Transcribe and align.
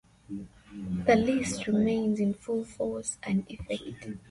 The 1.05 1.15
lease 1.15 1.67
remains 1.67 2.19
in 2.19 2.33
full 2.33 2.65
force 2.65 3.19
and 3.21 3.45
effect. 3.51 4.07